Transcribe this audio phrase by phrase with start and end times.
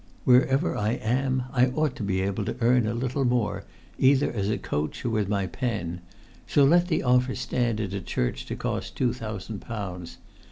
[0.25, 3.65] Wherever I am I ought to be able to earn a little more,
[3.99, 6.01] either as a coach or with my pen;
[6.47, 10.17] so let the offer stand at a church to cost two thousand pounds.